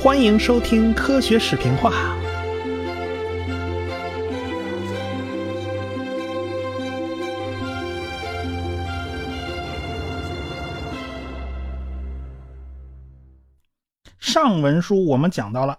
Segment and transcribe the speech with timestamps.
[0.00, 1.90] 欢迎收听科学视频化。
[14.20, 15.76] 上文书我们讲到了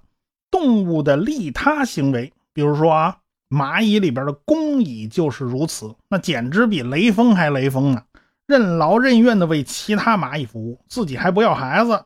[0.51, 3.15] 动物的利他行为，比如说啊，
[3.49, 8.03] 蚂蚁里边的工蚁就是如此，那简直比雷锋还雷锋呢，
[8.45, 12.03] 任劳任怨的为其他蚂蚁服务，自己还不要孩子。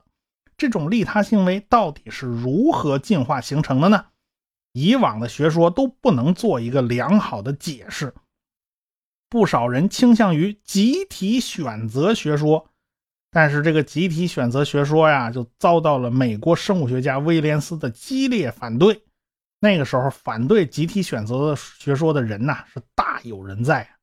[0.64, 4.06] 这种利他行为到底是如何进化形成的呢？
[4.72, 8.14] 以往的学说都不能做一个良好的解释，
[9.28, 12.70] 不少人倾向于集体选择学说，
[13.30, 19.04] 但是这个集体选择学说呀，就遭到了美国生物学家威廉斯的激烈反对。
[19.60, 23.98] 那个时候，反对集体选择学说的人呐，是大有人在，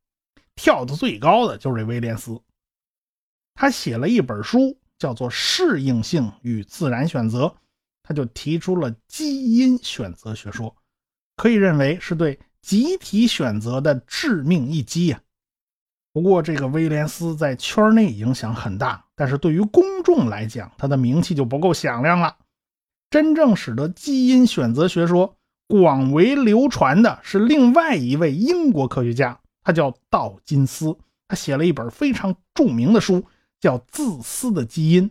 [0.55, 2.39] 跳的最高的就是威廉斯，
[3.55, 4.79] 他写了一本书。
[5.01, 7.53] 叫做适应性与自然选择，
[8.03, 10.77] 他就提出了基因选择学说，
[11.37, 15.19] 可以认为是对集体选择的致命一击呀。
[16.13, 22.37] 不过，这个威廉斯在圈内影响很大，但是对于公众来讲，他的名气就不够响亮了。
[23.09, 25.35] 真正使得基因选择学说
[25.67, 30.95] 广为流传的是另外一位英国科学家，他叫道金斯，
[31.27, 33.25] 他写了一本非常著名的书。
[33.61, 35.09] 叫《自私的基因》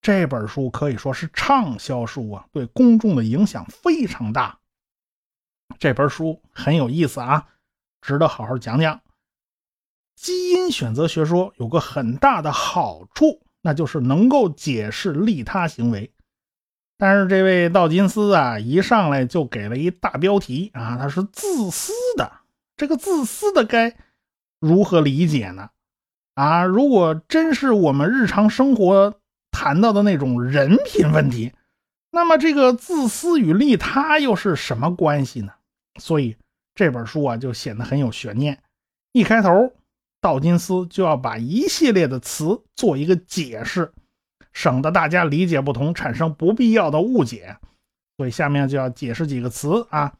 [0.00, 4.58] 这本书可以说是畅销书啊，对公众的影响非常大。
[5.78, 7.46] 这本书很有意思啊，
[8.00, 9.00] 值得好好讲讲。
[10.14, 16.12] 基因选择学说有个很大的好处，那就是能够解释利他行为。
[16.98, 22.40] 但是这位道金斯啊，一上来就给了一大标题啊，他是自私的。
[22.76, 23.96] 这个自私的该
[24.60, 25.70] 如何理解呢？
[26.34, 29.14] 啊，如果真是我们日常生活
[29.50, 31.52] 谈到的那种人品问题，
[32.10, 35.52] 那么这个自私与利他又是什么关系呢？
[36.00, 36.36] 所以
[36.74, 38.62] 这本书啊就显得很有悬念。
[39.12, 39.74] 一开头，
[40.22, 43.92] 道金斯就要把一系列的词做一个解释，
[44.54, 47.58] 省得大家理解不同，产生不必要的误解。
[48.16, 50.14] 所以下面就要解释几个词啊。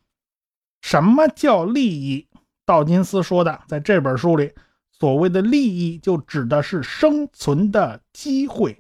[0.82, 2.26] 什么叫利益？
[2.66, 4.53] 道金斯说的，在这本书里。
[5.02, 8.78] 所谓的利益，就指的是生存的机会，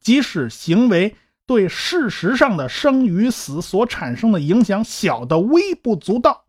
[0.00, 1.14] 即使行为
[1.46, 6.44] 对事实上的生与死所产生的影响小的微不足道。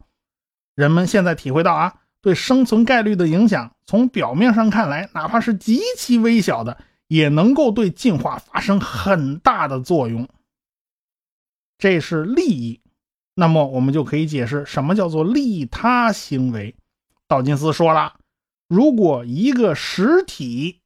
[0.73, 10.27] 人们现在体会到啊，对生存概率的影响，从表面上看来，哪怕是极其微小的，也能够对进化发生很大的作用。
[11.77, 12.81] 这是利益，
[13.35, 16.73] 那么我们就可以解释什么叫做利他行为。
[17.27, 18.15] 道金斯说了。
[18.67, 20.81] 如果一个实体，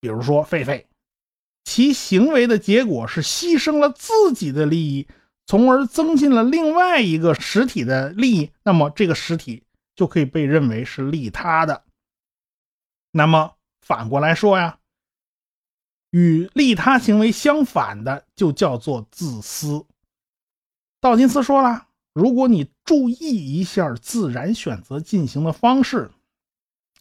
[0.00, 0.84] 比如说狒狒，
[1.64, 5.08] 其行为的结果是牺牲了自己的利益，
[5.46, 9.64] 从而增进了另外一个实体的利益，那么这个实体
[9.96, 11.84] 就可以被认为是利他的。
[13.10, 14.78] 那么反过来说呀，
[16.10, 19.84] 与利他行为相反的就叫做自私。
[21.00, 26.10] 道金斯说了，如果你注意一下自然选择进行的方式。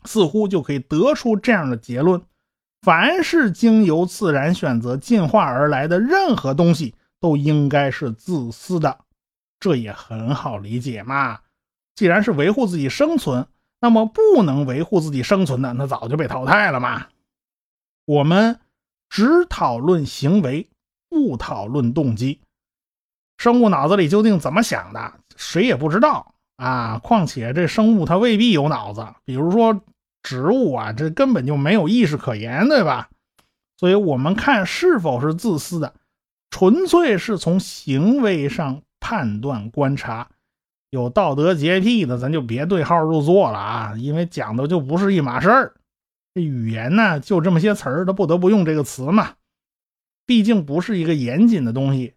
[0.05, 2.21] 似乎就可以得出这样的结论：
[2.81, 8.99] 凡是经由自然选择进化而来的任何东西，都应该是自私的。
[9.59, 11.39] 这也很好理解嘛。
[11.95, 13.47] 既然是维护自己生存，
[13.79, 17.07] 那么不能维护自己生存的，那早就被淘汰了嘛。
[18.05, 18.59] 我们
[19.09, 20.67] 只讨论行为，
[21.07, 22.41] 不讨论动机。
[23.37, 26.99] 生物脑子里究竟怎么想的，谁也不知道啊。
[27.01, 29.81] 况且这生物它未必有脑子，比如说。
[30.23, 33.09] 植物啊，这根本就没有意识可言，对吧？
[33.77, 35.93] 所以，我们看是否是自私的，
[36.49, 40.29] 纯粹是从行为上判断观察。
[40.89, 45.73] 有道德洁癖的，咱就别对号入座了啊，因为讲的就不是一码事儿。
[46.33, 49.33] 这语言呢，就这么些词儿，他不得不用这个词嘛。
[50.25, 52.13] 毕竟不是一个严谨的东西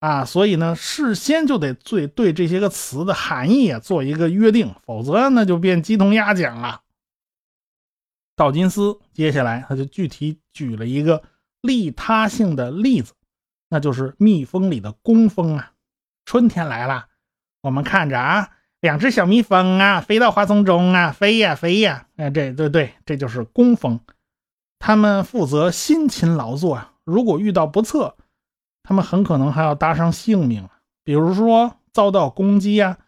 [0.00, 6.80] 啊，所以呢，事先就得对对这些个词的含义啊做一个约定，否则那就变鸡同鸭讲了。
[8.38, 11.24] 道金斯接下来他就具体举了一个
[11.60, 13.12] 利他性的例子，
[13.68, 15.72] 那就是蜜蜂里的工蜂啊。
[16.24, 17.08] 春天来了，
[17.62, 18.50] 我们看着啊，
[18.80, 23.98] 两只小蜜蜂啊，飞到花丛中啊，飞呀飞呀，哎，这对对，这就是工蜂。
[24.78, 28.16] 他们负责辛勤劳作啊，如果遇到不测，
[28.84, 30.68] 他们很可能还要搭上性命
[31.02, 32.98] 比如说遭到攻击啊，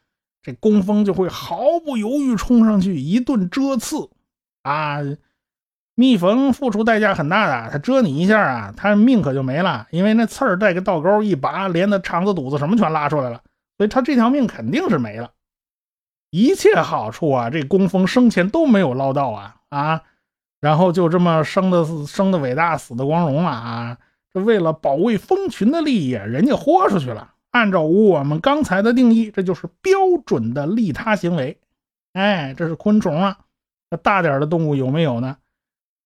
[0.43, 4.11] 这工蜂就会毫不犹豫冲上去一顿蛰刺。
[4.62, 4.99] 啊，
[5.95, 13.43] 蜜蜂付出代价很大的，它蛰你一下啊，它命可就没了，因为那刺儿带个倒钩一拔，连的肠子、肚子什么全拉出来了，
[13.77, 15.31] 所以它这条命肯定是没了。
[16.31, 20.03] 一切好处啊，这工蜂生前都没有捞到啊啊，
[20.61, 23.99] 然后就这么生的生的伟大，死的光荣了啊！
[24.33, 27.35] 这为了保卫蜂群的利益，人家豁出去了。
[27.51, 31.59] 按照我们刚才的定义，这就是标准的利他行为。
[32.13, 33.39] 哎，这是昆虫啊，
[33.91, 35.37] 那大点的动物有没有呢？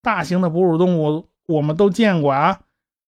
[0.03, 2.61] 大型的哺乳动物我们都见过啊，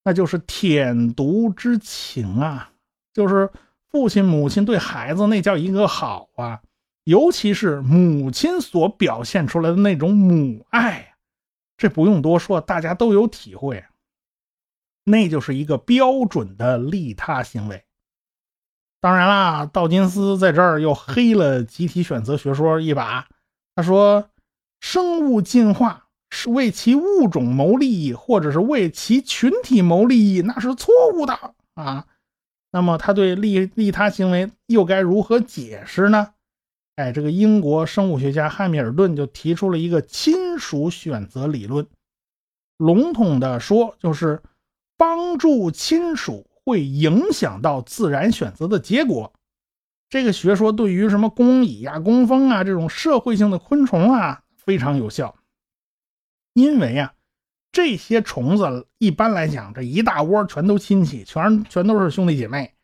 [0.05, 2.71] 那就是舔犊之情啊，
[3.13, 3.51] 就是
[3.91, 6.61] 父亲母亲对孩子那叫一个好啊，
[7.05, 11.15] 尤其是母亲所表现出来的那种母爱，
[11.77, 13.85] 这不用多说，大家都有体会，
[15.05, 17.85] 那就是一个标准的利他行为。
[19.01, 23.29] 当然啦，道金斯在这儿又黑了集体选择学说一把，
[23.75, 24.29] 他说
[24.87, 26.05] 生物进化。
[26.29, 32.05] 是为其物种谋利益，或者是为其群体谋利益，那是错误的啊。
[32.73, 36.35] 那么他对利利他行为又该如何解释呢？
[36.97, 41.87] 哎，这个英国生物学家汉密尔顿就提出了一个亲属选择理论。
[42.77, 44.43] 笼统的说，就是
[44.97, 49.33] 帮助亲属会影响到自然选择的结果。
[50.11, 55.35] 这个学说对于什么工蚁呀、工蜂啊这种社会性的昆虫啊非常有效。
[56.53, 57.15] 因为啊，
[57.71, 62.75] 这些虫子一般来讲，这一大窝全都亲戚，全全都是兄弟姐妹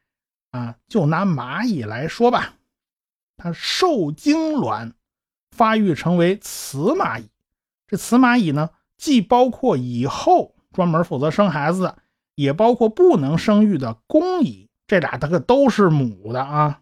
[0.51, 0.77] 啊。
[0.89, 2.55] 就拿蚂蚁来说吧，
[3.37, 4.95] 它受精卵
[5.51, 7.29] 发育成为雌蚂蚁。
[7.87, 11.97] 这雌蚂蚁呢，既包括以后专门负责生孩子，
[12.35, 14.69] 也包括不能生育的公蚁。
[14.87, 16.82] 这俩它可都是母的啊。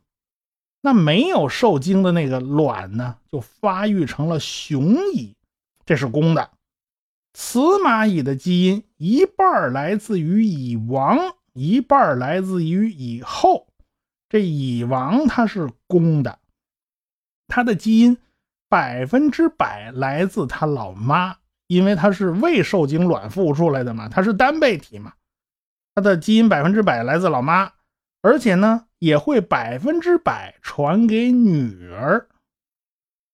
[0.81, 5.37] 那没有受精的那个卵呢，就发育成了雄蚁，
[5.85, 6.50] 这是公的。
[7.32, 11.19] 雌蚂蚁的基因一半来自于蚁王，
[11.53, 13.69] 一半来自于蚁后。
[14.29, 16.38] 这蚁王它是公的，
[17.47, 18.17] 它的基因
[18.69, 21.37] 百分之百来自它老妈，
[21.67, 25.12] 因为它是未受精卵孵出来的嘛，它是单倍体嘛，
[25.94, 27.73] 它的基因百分之百来自老妈，
[28.23, 32.29] 而且呢也会百分之百传给女儿。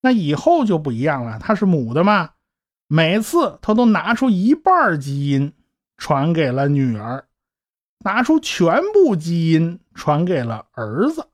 [0.01, 2.31] 那以后就不一样了，她是母的嘛。
[2.89, 5.53] 每次他都拿出一半基因
[5.97, 7.27] 传给了女儿，
[8.05, 11.27] 拿出全部基因传给了儿子。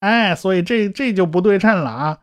[0.00, 2.18] 哎，所以这这就不对称了啊！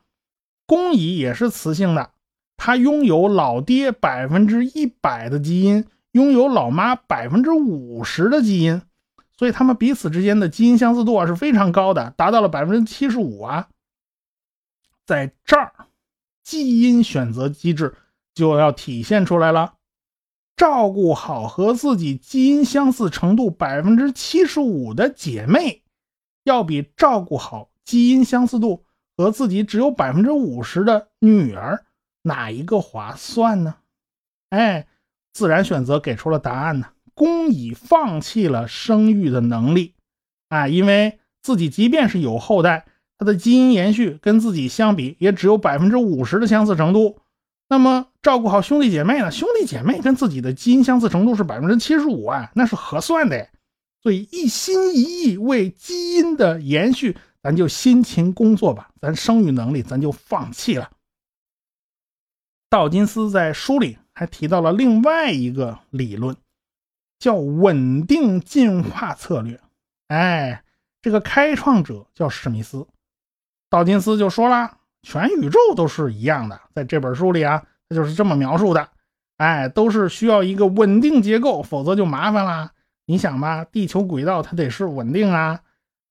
[0.67, 2.11] 公蚁也是雌性的，
[2.55, 8.83] 它拥有老爹百分之一百的基因，拥有老妈百分之五十的基因，
[9.37, 13.69] 所以他们彼此之间的基因相似度啊是非常高的，达到了百分之七十五啊。
[15.05, 15.71] 在这儿，
[16.43, 17.95] 基因选择机制。
[18.33, 19.77] 就要体现出来了，
[20.55, 25.81] 照顾好和自己基因相似程度百分之七十五的姐妹，
[26.43, 28.85] 要比照顾好基因相似度
[29.15, 31.83] 和自己只有百分之五十的女儿
[32.21, 33.77] 哪一个划算呢？
[34.49, 34.87] 哎，
[35.33, 36.89] 自然选择给出了答案呢。
[37.17, 39.95] 公蚁放弃了生育的能力，
[40.49, 42.85] 啊，因为自己即便是有后代，
[43.17, 47.17] 它的基因延续跟自己相比也只有百分之五十的相似程度。
[47.67, 49.31] 那么照顾好兄弟姐妹呢？
[49.31, 53.49] 兄弟姐妹跟自己的基因相似程度是百分之七十五啊，那是合算的。
[54.03, 58.91] 所以一心一意为基因的延续，咱就辛勤工作吧。
[59.01, 60.91] 咱生育能力咱就放弃了。
[62.69, 66.35] 道金斯在书里还提到了另外一个理论，
[67.19, 69.59] 叫稳定进化策略。
[70.07, 70.63] 哎，
[71.01, 72.87] 这个开创者叫史密斯，
[73.69, 74.77] 道金斯就说了。
[75.03, 78.89] 全宇宙都是一样的，在这本书里啊，他就是这么描述的。
[79.37, 82.71] 哎，都是需要一个稳定结构，否则就麻烦了。
[83.05, 85.61] 你想吧，地球轨道它得是稳定啊，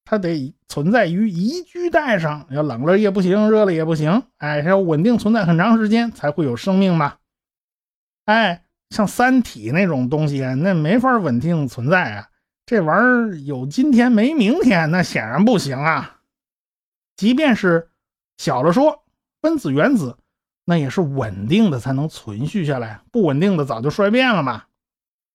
[0.03, 4.23] 它得存在于宜居带上，要冷了也不行，热了也不行。
[4.37, 7.17] 哎，要稳定存在很长时间才会有生命嘛。
[8.25, 12.29] 哎，像三体那种东西，那没法稳定存在啊。
[12.65, 16.21] 这玩意儿有今天没明天，那显然不行啊。
[17.15, 17.89] 即便是。
[18.39, 19.03] 小了说，
[19.41, 20.15] 分子原子
[20.63, 24.65] 那也是稳定的才能存续下来，不稳定的早就衰变了嘛。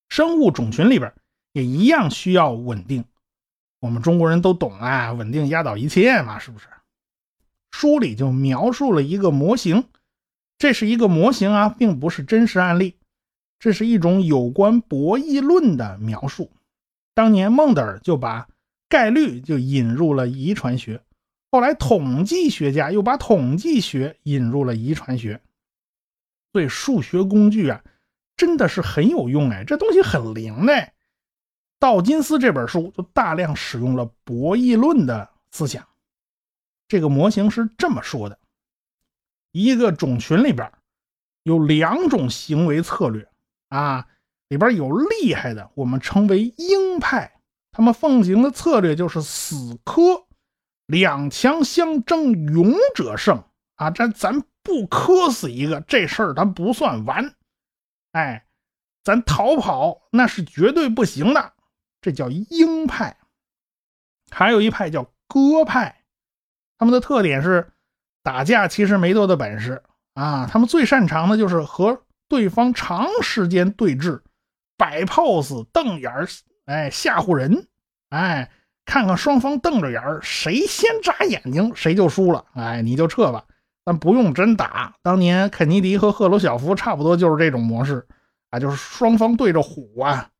[0.08, 1.12] 生物种群里边
[1.52, 3.04] 也一样需要稳定，
[3.80, 6.68] 我们中国人都懂啊，稳定压倒一切嘛，是不是？
[7.72, 9.88] 书里就描述了一个模型，
[10.58, 12.94] 这是一个模型啊，并不是真实案例，
[13.62, 16.50] 这是一种有关博弈论的描述。
[17.14, 18.48] 当年孟德尔就把
[18.88, 21.00] 概率就引入了遗传学。
[21.48, 25.40] 后来，统计学家又把统计学引入了遗传学，
[26.50, 27.84] 所以数学工具啊，
[28.36, 30.92] 真的是很有用哎，这东西很灵的。
[31.78, 35.86] 道金斯这本书就大量使用了博弈论的思想。
[36.88, 38.36] 这个模型是这么说的：
[39.52, 40.68] 一个种群里边
[41.44, 43.28] 有两种行为策略
[43.72, 44.06] 啊，
[44.48, 50.26] 里边有厉害的，我们称为鹰派，他们奉行的策略就是死磕，
[50.84, 53.42] 两强相争，勇者胜
[53.76, 53.90] 啊。
[53.90, 57.34] 这咱不磕死一个，这事儿咱不算完。
[58.12, 58.44] 哎，
[59.02, 61.54] 咱逃跑那是绝对不行的。
[62.02, 63.16] 这叫鹰派，
[64.30, 66.04] 还有一派叫鸽派，
[66.76, 67.72] 他们的特点是
[68.22, 72.02] 打架其实没多大本事啊，他们最擅长的就是和
[72.32, 74.22] 对方长时间对峙，
[74.78, 76.26] 摆 pose、瞪眼儿，
[76.64, 77.66] 哎，吓唬人，
[78.08, 78.50] 哎，
[78.86, 83.44] 看看双方瞪着眼儿，谁先眨眼睛谁就输了，哎，你就撤吧，
[83.84, 84.94] 但不用真打。
[85.02, 88.06] 当年肯尼迪和赫鲁晓夫差不多就是这种模式
[88.48, 90.30] 啊，就是双方对着唬啊。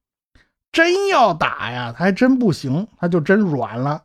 [0.72, 4.02] 真要打呀，他还真不行，他就真软了，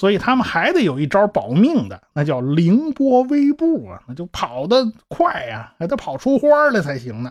[0.00, 7.30] 所以他们还得有一招保命的，那叫凌波微步啊，那就跑得快呀，还得跑出花来才行呢。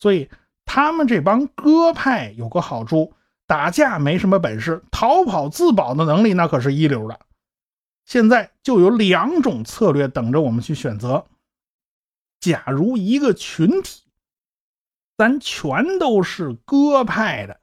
[0.00, 0.28] 所以
[0.64, 3.12] 他们这帮鸽派有个好处，
[3.46, 7.20] 打架没什么本事，逃跑自保的能力那可是一流的。
[8.04, 11.24] 现在就有两种策略等着我们去选择。
[12.40, 14.02] 假如一个群体，
[15.16, 17.60] 咱全都是鸽派的。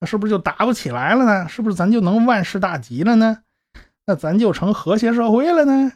[0.00, 1.48] 那是不是就打不起来了呢？
[1.48, 3.38] 是不是咱就能万事大吉了呢？
[4.06, 5.92] 那咱就成和谐社会了呢？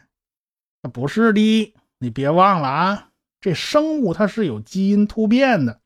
[0.81, 3.07] 那不是的，你别忘了啊，
[3.39, 5.79] 这生物它是有基因突变的。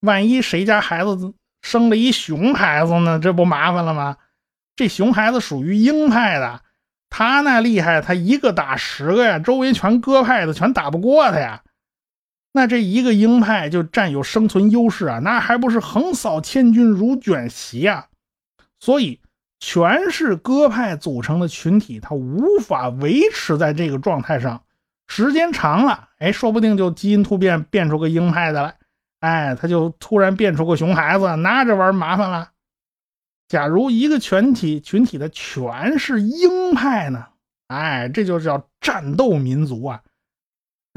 [0.00, 3.18] 万一谁家孩子生了一熊孩子呢？
[3.18, 4.16] 这不麻烦了吗？
[4.74, 6.62] 这熊孩子属于鹰派的，
[7.10, 11.62] 他那厉害，他一个打十个呀，周围全鸽派的，全打不过他呀。
[12.52, 18.08] 那这一个鹰派就占有生存优势啊，那还不是横扫千军如卷席啊？
[18.80, 19.20] 所以，
[19.60, 24.62] 全是鸽派组成的群体，它无法维持在这个状态上，
[25.06, 28.76] 时间长了，哎，说不定就基因突变变出个鹰派的来，
[29.20, 32.50] 哎，他就突然变出个熊孩子，那这玩意儿麻烦了。
[33.48, 37.26] 假如一个群体群体的全是鹰派呢？
[37.68, 40.00] 哎，这就叫战斗民族啊！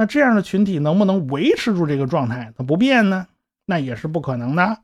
[0.03, 3.25] 那这样的群体能不能维持住这个状态，它不变呢？
[3.65, 4.79] 那也是不可能的。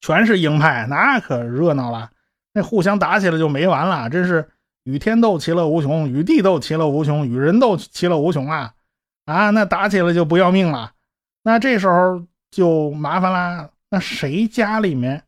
[0.00, 2.12] 全是鹰派，那可热闹了，
[2.52, 4.48] 那互相打起来就没完了，真是
[4.84, 8.74] 与天斗其乐无穷，与地斗其乐无穷，与人斗其乐无穷啊！
[9.24, 10.92] 啊，那打起来就不要命了。
[11.42, 13.70] 那这时候就麻烦啦。
[13.90, 15.24] 那谁家里面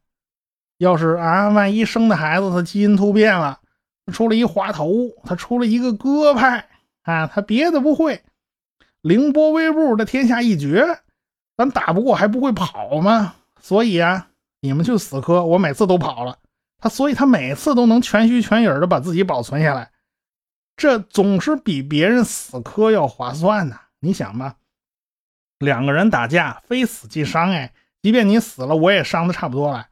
[0.78, 3.58] 要是啊，万一生的孩子他基因突变了，
[4.12, 4.92] 出了一滑头，
[5.24, 6.68] 他出了一个鸽派。
[7.02, 8.20] 啊，他别的不会，
[9.06, 10.84] 凌波微步的天下一绝，
[11.56, 13.36] 咱打不过还不会跑吗？
[13.60, 16.40] 所以啊，你们去死磕，我每次都跑了。
[16.78, 19.92] 他所以他每次都能全虚全影的把自己保存下来，
[20.76, 23.78] 这总是比别人死磕要划算呢。
[24.00, 24.56] 你想吧，
[25.60, 27.72] 两个人打架，非死即伤，哎，
[28.02, 29.86] 即便你死了，我也伤的差不多了。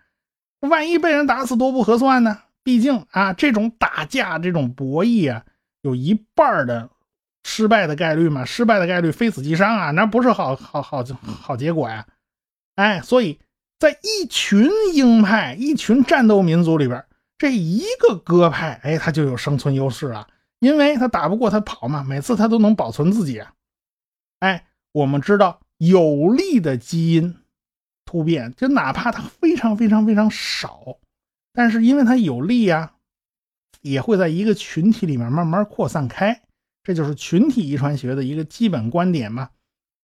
[0.59, 2.41] 万一被人打死，多不合算呢？
[2.65, 5.45] 毕竟啊，这种打架，这种博弈啊，
[5.83, 6.91] 有一半的。
[7.45, 12.07] 失败的概率嘛，失败的概率非死即伤啊，那不是好好好好结果呀！
[12.75, 13.39] 哎，所以
[13.79, 17.05] 在一群鹰派、一群战斗民族里边，
[17.39, 20.27] 这一个鸽派，哎，他就有生存优势了，
[20.59, 23.53] 因为他打不过他跑嘛，每次他都能保存自己啊。
[24.41, 27.37] 哎，我们知道有利的基因
[28.07, 30.99] 突变，就哪怕它非常非常非常少，
[31.53, 32.95] 但是因为它有利呀，
[33.83, 36.41] 也会在一个群体里面慢慢扩散开。
[36.85, 39.51] 这就是群体遗传学的一个基本观点嘛。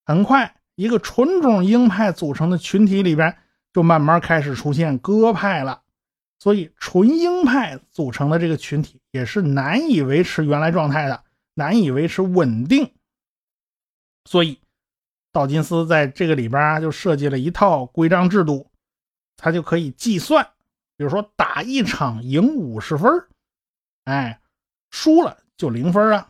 [0.05, 3.37] 很快，一个纯种鹰派组成的群体里边，
[3.73, 5.83] 就慢慢开始出现鸽派了。
[6.39, 11.23] 所以，纯鹰派组成的这个群体也是难以维持原来状态的，
[11.53, 12.95] 难以维持稳定。
[14.25, 14.59] 所以，
[15.33, 18.71] 道金斯在这个里边就设计了一套规章制度，
[19.37, 20.43] 他就可以计算，
[20.97, 23.29] 比如说打一场赢五十分，
[24.05, 24.41] 哎，
[24.91, 26.30] 输了就零分啊。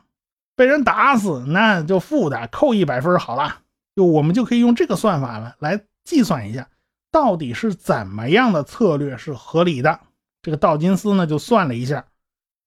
[0.61, 3.63] 被人打死，那就负的，扣一百分好了。
[3.97, 6.69] 就我们就可以用这个算法了来计算一下，
[7.11, 10.01] 到底是怎么样的策略是合理的。
[10.43, 12.05] 这个道金斯呢就算了一下，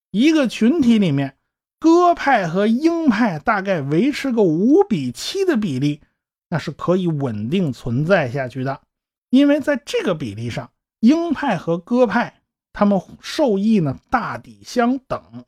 [0.10, 1.38] 一个群体里面，
[1.80, 6.02] 鸽派和鹰派大概维持个五比七的比例，
[6.50, 8.82] 那是可以稳定存在下去的。
[9.30, 10.72] 因为在这个比例上，
[11.02, 12.42] 鹰派和鸽派
[12.74, 15.46] 他们受益呢大抵相等。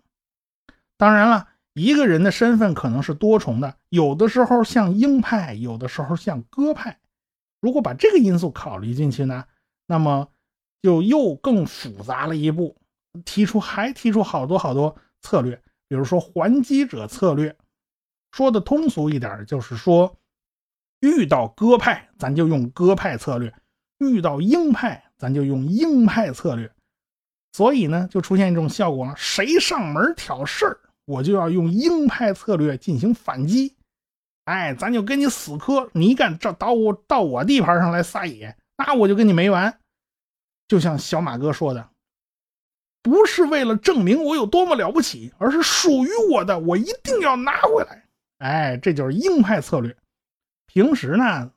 [0.95, 1.47] 当然了。
[1.75, 6.97] 一个人的身份可能是多重的，有的时候像鹰派，有的时候像鸽派，
[7.59, 9.43] 如果把这个因素考虑进去呢，
[9.85, 10.29] 那么
[10.81, 12.77] 就又更复杂了一步，
[13.25, 17.55] 提出还提出好多好多策略，比如说还击者策略。
[18.31, 20.17] 说的通俗一点，就是说，
[21.01, 23.49] 遇到鸽派，咱就用鸽派策略；
[23.97, 26.71] 遇到鹰派，咱就用鹰派策略。
[27.51, 33.75] 所以呢，就出现一种效果了：谁上门挑事儿，我就要用鹰派策略进行反击。
[34.45, 39.79] 哎，咱就跟你死磕，你敢这到我到我地盘上来撒野，那我就跟你没完。
[40.67, 41.89] 就像小马哥说的，
[43.01, 48.03] 不是为了证明我有多么了不起，而是属于我的，我一定要拿回来。
[48.37, 49.95] 哎，这就是鹰派策略。
[50.67, 51.51] 平时呢，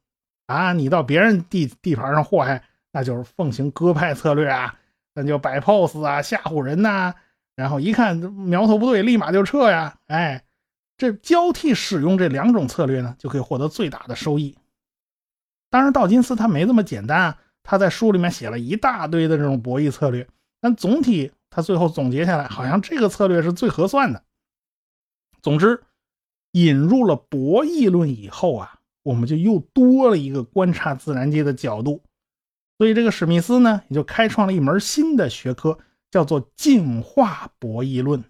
[0.46, 2.62] 啊，你到别人地地盘上祸害，
[2.92, 4.74] 那就是奉行鸽派策略啊，
[5.12, 7.14] 那就摆 pose 啊，吓唬人呐。
[7.58, 9.98] 然后一看苗头不对，立马就撤呀。
[10.06, 10.44] 哎，
[10.96, 14.56] 这交替使用这两种策略呢，就可以获得最大的收益。
[15.68, 20.28] 当然，道金斯他没这么简单啊，他在书里面写了一大堆的这种博弈策略，
[20.60, 24.22] 但总体他最后总结下来，好像这个策略是最合算的。
[25.42, 25.82] 总之。
[26.52, 32.02] 引入了博弈论以后啊，我们就又多了一个观察自然界的角度。
[32.78, 35.78] 所以这个史密斯呢，也就开创了一门新的学科，
[36.10, 38.22] 叫做进化博弈论。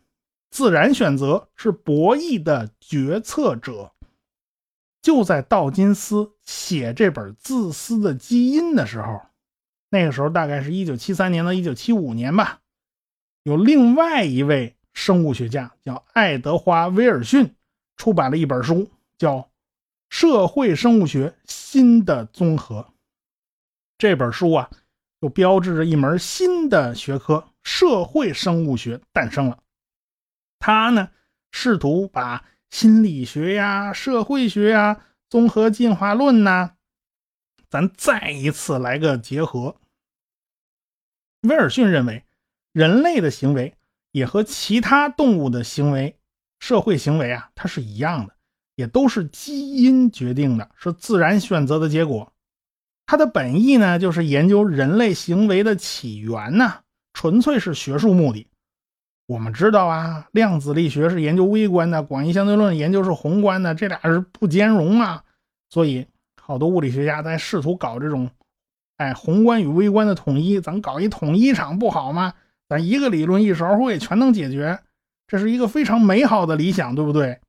[0.50, 3.92] 自然选择是博弈的决策者。
[5.02, 9.20] 就在道金斯写这本《自私的基因》的时候，
[9.90, 12.60] 那个时候大概是一九七三年到一九七五年吧，
[13.44, 17.54] 有另外一位生物学家叫爱德华·威尔逊。
[17.96, 19.36] 出版了一本书，叫
[20.08, 22.80] 《社会生物学新的综合》。
[23.98, 24.70] 这本书啊，
[25.20, 29.62] 就标志着一门新的学科——社会生物学诞生了。
[30.58, 31.10] 他呢，
[31.52, 36.70] 试图把心理学呀、社会学呀、综合进化论呐，
[37.68, 39.76] 咱再一次来个结合。
[41.42, 42.24] 威尔逊认为，
[42.72, 43.76] 人类的行为
[44.12, 46.18] 也和其他动物的行为。
[46.58, 48.34] 社会行为啊，它是一样的，
[48.76, 52.32] 也都是基因决定的，是自然选择的结果。
[53.04, 56.82] 它的本意呢，就是研究人类行为的起源呢，
[57.18, 58.46] 纯粹是学术目的。
[59.26, 65.24] 我们知道啊，量子力学是研究微观的，广义相对论研究是宏观的，这俩是不兼容啊。
[65.68, 66.06] 所以，
[66.40, 68.30] 好多物理学家在试图搞这种，
[68.98, 70.60] 哎，宏观与微观的统一。
[70.60, 72.34] 咱搞一统一场不好吗？
[72.68, 74.78] 咱一个理论一勺烩，全能解决。
[75.26, 77.40] 这是一个非常美好的理想，对不对？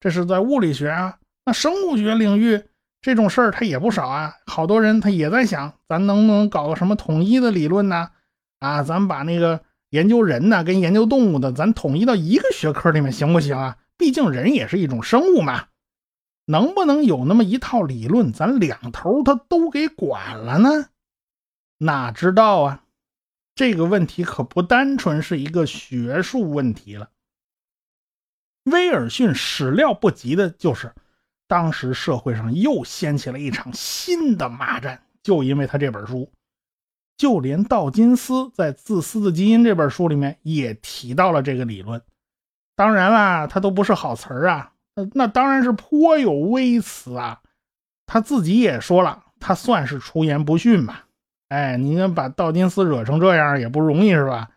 [0.00, 2.64] 这是在物理学啊，那生物学领域
[3.00, 4.34] 这种事儿它也不少啊。
[4.46, 8.10] 好多人他也在想，咱能不能搞个什么统一的理论呢？
[8.58, 13.78] 啊，咱把那个研究人呢跟研究动物的，咱统一到一个学科里面行不行啊？
[13.96, 15.68] 毕竟人也是一种生物嘛。
[16.46, 20.88] 能不能有那么一套理论，咱两头他都给管了呢？
[21.78, 22.82] 哪知道啊？
[23.54, 27.08] 这个问题可不单纯是一个学术问题了。
[28.64, 30.92] 威尔逊始料不及的就是，
[31.46, 36.30] 当时社会上又掀起了一场新的骂战，就因为他这本书。
[37.16, 42.02] 就连道金斯在《自私的基因》这本书里面也提到了这个理论。
[42.76, 44.72] 当然啦，他都不是好词儿啊，
[45.12, 47.40] 那当然是颇有微词啊。
[48.06, 51.06] 他自己也说了，他算是出言不逊吧。
[51.48, 54.50] 哎，你把道金斯惹成这样也不容易是吧？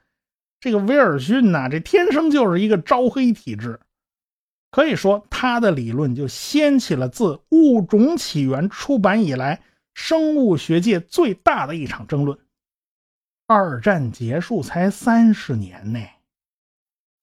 [0.60, 3.80] 这个威尔逊呐，这天生就是一个招黑体质。
[4.72, 9.62] 可以说，他的理论就掀起了自《物种起源》出版以来
[9.94, 12.38] 生物学界最大的一场争论。
[13.48, 16.00] 二战结束才三十年呢，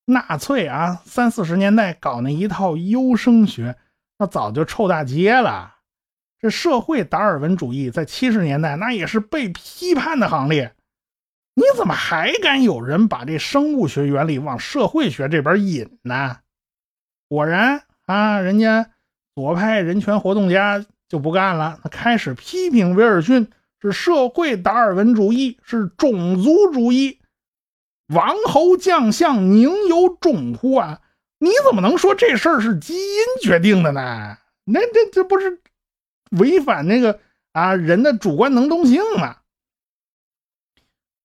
[0.06, 3.76] 纳粹啊，三四十年代搞那一套优生学，
[4.18, 5.74] 那早就臭大街了。
[6.40, 10.74] 这社会达尔文主义在七十年代那也是被批判的行列。
[11.54, 16.38] 你怎么还敢有人把这生物学原理往社会学这边引呢？
[17.28, 18.90] 果然啊，人家
[19.34, 23.50] 左派人权活动家就不干了，他开始批评威尔逊
[23.84, 27.20] 是社会达尔文主义，是种族主义。
[28.08, 31.02] 王侯将相宁有种乎啊？
[31.38, 34.38] 你怎么能说这事儿是基因决定的呢？
[34.64, 35.60] 那这这不是
[36.30, 37.20] 违反那个
[37.52, 39.36] 啊人的主观能动性吗？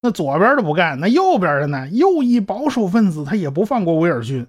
[0.01, 1.87] 那左边的不干，那右边的呢？
[1.89, 4.47] 右翼保守分子他也不放过威尔逊。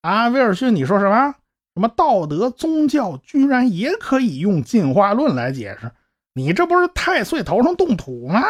[0.00, 1.36] 啊，威尔逊，你说什么？
[1.74, 5.90] 什么道德、宗教，居然也可以用进化论来解释？
[6.34, 8.42] 你这不是太岁头上动土吗？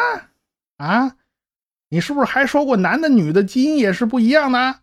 [0.77, 1.15] 啊，
[1.89, 4.79] 你是不是还说过男的、女的基因也是不一样的？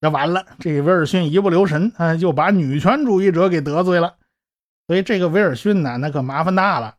[0.00, 4.16] 那完了，这威尔逊一不留神，啊，就把女权主义者给得罪了。
[4.86, 6.96] 所以这个威尔逊呢，那可麻烦大了。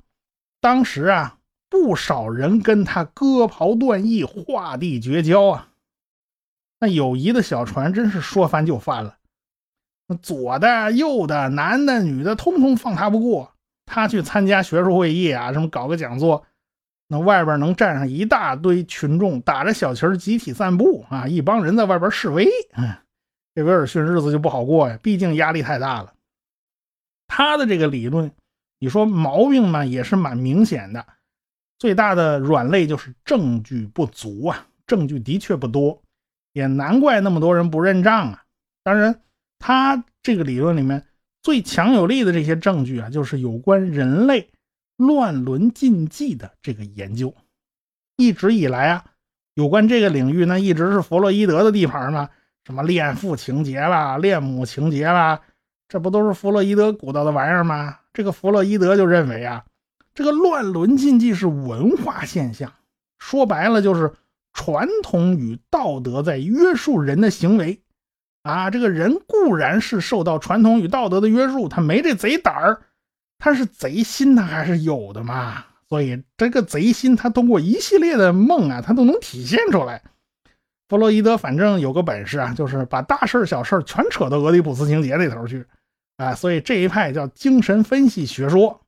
[0.62, 1.38] 当时啊，
[1.70, 5.70] 不少人跟他割袍断义、画地绝交啊。
[6.80, 9.18] 那友谊的小船真是说翻就翻了，
[10.08, 13.53] 那左的、右的、男的、女的，通通放他不过。
[13.94, 16.44] 他去参加学术会议啊，什么搞个讲座，
[17.10, 22.50] 那外边能站上一大堆群众，打着小旗集体散步啊，一帮人在外边示威。
[23.54, 26.12] 这威尔逊日子就不好过呀，毕竟压力太大了。
[27.28, 28.32] 他的这个理论，
[28.80, 31.06] 你说毛病嘛，也是蛮明显的。
[31.78, 36.02] 最大的软肋就是证据不足啊，证据的确不多，
[36.54, 38.44] 也难怪那么多人不认账啊。
[38.84, 39.22] 当然，
[39.60, 41.06] 他这个理论里面
[41.44, 44.50] 最强有力的这些证据啊，就是有关人类
[44.98, 47.36] 乱伦禁忌的这个研究。
[48.16, 49.06] 一直以来啊，
[49.54, 52.30] 有关这个领域呢，一直是弗洛伊德的地盘嘛。
[52.66, 55.42] 什么恋父情节啦，恋母情节啦，
[55.90, 58.00] 这不都是弗洛伊德鼓捣的玩意儿吗？
[58.14, 59.66] 这个弗洛伊德就认为啊，
[60.14, 62.72] 这个乱伦禁忌是文化现象，
[63.20, 64.14] 说白了就是
[64.54, 67.83] 传统与道德在约束人的行为
[68.44, 68.70] 啊。
[68.70, 72.82] 这个人固然是受到传统与道德的约束，他没这贼胆儿，
[73.40, 75.66] 他是贼心，他还是有的嘛。
[75.90, 80.02] 所以这个贼心，他通过一系列的梦啊，他都能体现出来。
[80.90, 85.66] 弗洛伊德反正有个本事啊，就是把大事小事全扯到俄狄浦斯情节里头去，
[86.18, 88.82] 啊，所以这一派叫精神分析学说。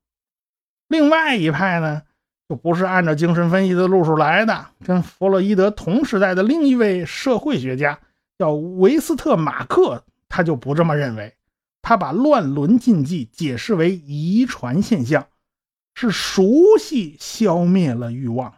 [0.87, 2.03] 另外一派呢，
[2.47, 4.67] 就不是按照精神分析的路数来的。
[4.85, 7.99] 跟弗洛伊德同时代的另一位社会学家
[8.37, 11.35] 叫维斯特马克，他就不这么认为。
[11.81, 15.27] 他把乱伦禁忌解释为遗传现象，
[15.93, 18.55] 是熟悉消灭了欲望。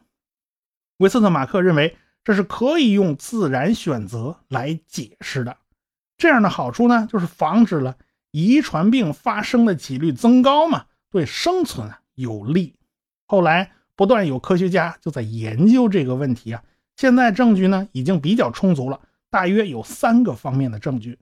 [0.98, 1.98] 维斯特马克认为。
[2.24, 5.56] 这是可以用自然选择来解释的，
[6.18, 7.96] 这样的好处呢，就是防止了
[8.32, 12.76] 遗传病发生的几率增高嘛，对生存啊有利。
[13.28, 16.62] 后来不断有科学家就在研究这个问题啊，
[16.98, 19.00] 现在证据呢已经比较充足了，
[19.38, 21.20] 大约有三个方面的证据。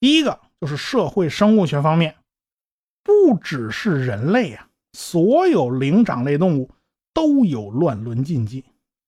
[0.00, 2.16] 第一个就是社会生物学方面，
[3.04, 6.72] 不只是人类啊，所有灵长类动物
[7.12, 8.64] 都有乱伦禁忌，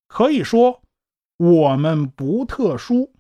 [0.07, 0.81] 可以说。
[1.39, 3.13] 我们不特殊，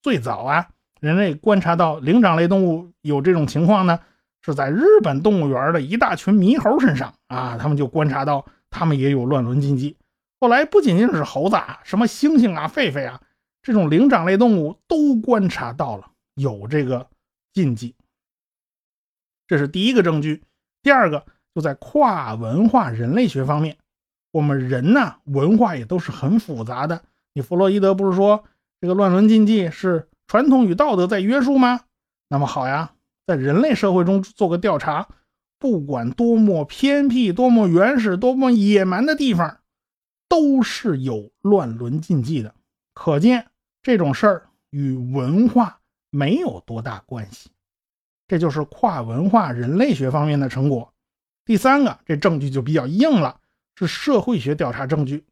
[0.00, 0.68] 最早啊，
[1.00, 3.98] 人类观察到灵长类动物有这种情况呢，
[4.40, 9.98] 是在日本动物园的一大群猕猴身上啊，他们就观察到他们也有乱伦禁忌。
[10.40, 13.20] 后来不仅仅是猴子啊，什么猩猩啊、狒狒啊，
[13.68, 17.06] 这种灵长类动物都观察到了有这个
[17.52, 17.94] 禁忌。
[19.46, 20.42] 这是第一个证据。
[20.82, 23.76] 第二个就在跨文化人类学方面，
[24.30, 27.02] 我们人呢文化也都是很复杂的。
[27.34, 28.42] 你弗洛伊德不是说
[28.80, 31.82] 这个乱伦禁忌是传统与道德在约束吗？
[32.30, 32.94] 那么好呀，
[33.26, 35.08] 在人类社会中做个调查，
[35.58, 39.60] 不管多么偏僻、多么原始、多么野蛮的地方，
[40.26, 42.54] 都是有乱伦禁忌的。
[42.94, 43.50] 可见
[43.88, 47.48] 这种事儿与文化没有多大关系。
[48.26, 50.92] 这就是跨文化人类学方面的成果。
[51.46, 53.40] 第三个，这证据就比较硬了，
[53.76, 55.24] 是社会学调查证据。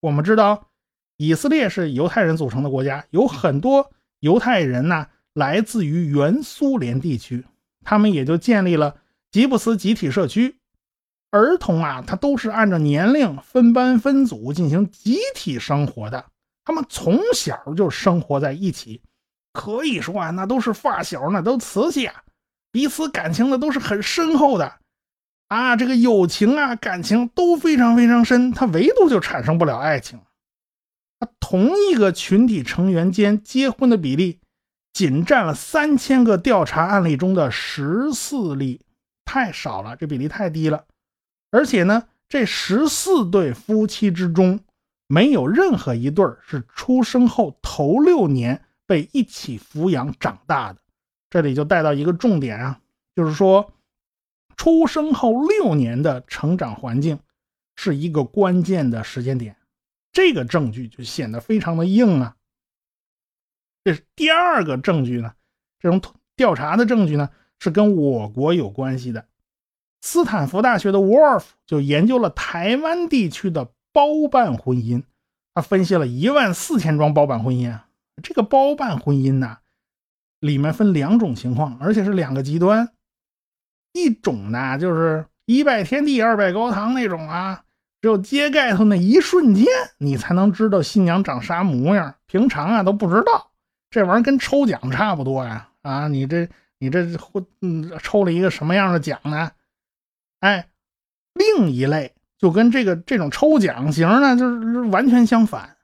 [0.00, 0.68] 我们知道。
[1.16, 7.46] 以色列是犹太人组成的国家，有很多犹太人呢，来自于原苏联地区，
[7.82, 8.98] 他们也就建立了
[9.30, 10.56] 吉布斯集体社区。
[11.30, 16.26] 儿童啊，他都是按照年龄分班分组进行集体生活的，
[16.66, 19.00] 他们从小就生活在一起，
[19.52, 22.24] 可以说啊，那都是发小，那都瓷器啊，
[22.72, 24.80] 彼此感情的都是很深厚的
[25.46, 30.20] 啊，这个友情啊，感情都非常非常深，他唯独就产生不了爱情。
[31.20, 34.40] 他同一个群体成员间结婚的比例，
[34.92, 38.80] 仅占了三千个调查案例中的十四例，
[39.24, 40.84] 太少了，这比例太低了。
[41.52, 44.58] 而且呢，这十四对夫妻之中，
[45.06, 50.80] 没有任何一对是出生后头六年被一起抚养长大的。
[51.30, 52.80] 这里就带到一个重点啊，
[53.14, 53.72] 就是说，
[54.56, 57.18] 出生后六年的成长环境
[57.74, 59.56] 是一个关键的时间点。
[60.12, 62.36] 这个证据就显得非常的硬啊。
[63.84, 65.34] 这是第二个证据呢，
[65.78, 66.00] 这种
[66.34, 67.28] 调查的证据呢
[67.60, 69.26] 是跟我国有关系的。
[70.00, 75.04] 斯坦福大学的 Wolf 就研究了台湾地区的包办婚姻，
[75.54, 77.80] 他分析了一万四千桩包办婚姻。
[78.22, 79.56] 这个包办婚姻呢，
[80.38, 82.92] 里面分两种情况，而且是两个极端。
[83.94, 87.64] 一种呢就是一拜天地，二拜高堂那种啊。
[88.02, 89.64] 只有揭盖头那一瞬间，
[89.96, 92.16] 你才能知道新娘长啥模样。
[92.26, 93.50] 平常啊都不知道，
[93.88, 95.70] 这玩意儿跟抽奖差不多呀！
[95.80, 96.46] 啊，你这
[96.78, 97.06] 你这
[97.62, 99.52] 嗯抽了一个什么样的奖呢？
[100.40, 100.68] 哎，
[101.32, 105.76] 另一类就跟这个这种抽奖型呢，就是完全相反。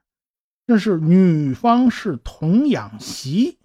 [0.67, 3.59] 这是女方是童养媳，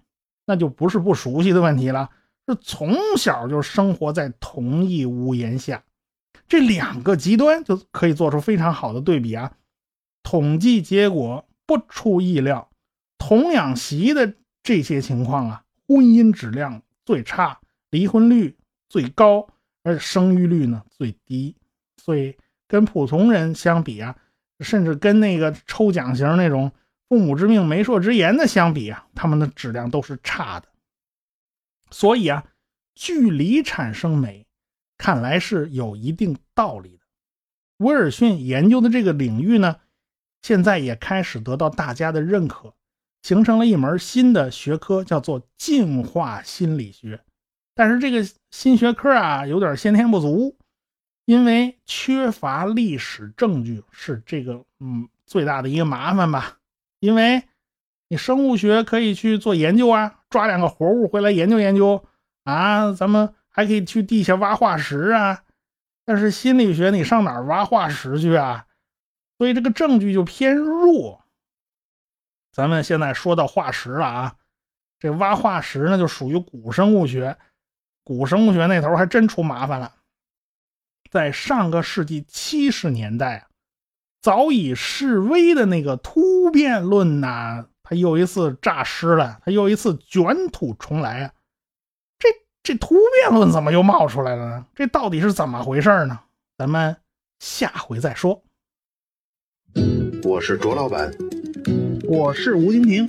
[0.46, 2.10] 那就不是不熟悉的问题了，
[2.46, 5.82] 是从小就生活在同一屋檐下。
[6.48, 9.52] 这两个极端就可以做出非常好的对比啊。
[10.22, 12.68] 统计结果不出意料，
[13.18, 18.56] 童养媳的这些情况啊，婚姻质量最差，离婚率
[18.88, 19.46] 最高，
[19.82, 21.54] 而生育率呢最低。
[22.02, 22.36] 所以
[22.68, 24.14] 跟普通人相比啊，
[24.60, 26.70] 甚至跟那个抽奖型那种
[27.08, 30.68] 父母之命媒妁之言的相比啊，他们的质量都是差的。
[31.90, 32.44] 所以啊，
[32.94, 34.46] 距离产生美，
[34.98, 37.04] 看来是有一定道理的。
[37.78, 39.76] 威尔逊研究的这个领域呢，
[40.42, 42.74] 现在也开始得到大家的认可，
[43.22, 47.18] 形成了一门新的学科，叫做进化心理学。
[47.74, 50.58] 但是这个新学科啊，有点先天不足。
[51.28, 56.56] 因为缺乏历史证据是这个嗯最大的一个麻烦吧。
[57.00, 57.42] 因为
[58.08, 62.02] 你生物学可以去做研究啊，抓两个活物回来研究研究
[62.44, 65.42] 啊，咱们还可以去地下挖化石啊。
[66.06, 68.64] 但是心理学你上哪儿挖化石去啊？
[69.36, 71.22] 所以这个证据就偏弱。
[72.52, 74.36] 咱们现在说到化石了啊，
[74.98, 77.36] 这挖化石呢就属于古生物学，
[78.02, 79.92] 古生物学那头还真出麻烦了。
[81.10, 83.46] 在上个世纪七十年代啊，
[84.20, 91.32] 早已示威的那个突变论呐，它又一次诈尸了，它又一次卷土重来啊！
[92.18, 92.28] 这
[92.62, 94.66] 这突变论怎么又冒出来了呢？
[94.74, 96.20] 这到底是怎么回事呢？
[96.58, 96.96] 咱们
[97.38, 98.42] 下回再说。
[100.24, 101.10] 我是卓老板，
[102.04, 103.08] 我是吴金平，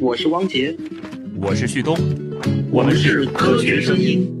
[0.00, 0.76] 我是汪杰，
[1.40, 1.96] 我是旭东，
[2.70, 4.36] 我们是科学声音。